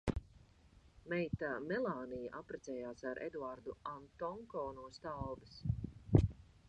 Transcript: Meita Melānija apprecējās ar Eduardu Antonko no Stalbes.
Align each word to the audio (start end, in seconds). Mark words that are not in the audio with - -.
Meita 1.11 1.49
Melānija 1.65 2.33
apprecējās 2.39 3.07
ar 3.11 3.21
Eduardu 3.27 3.77
Antonko 3.93 4.65
no 4.79 4.89
Stalbes. 4.97 5.61